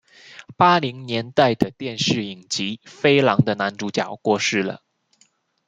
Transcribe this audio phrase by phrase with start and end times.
[0.57, 4.81] 八零年代的電視影集《飛狼》男主角過世了